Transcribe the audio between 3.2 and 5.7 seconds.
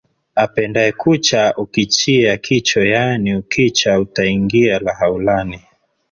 ukicha utangia lahaulani.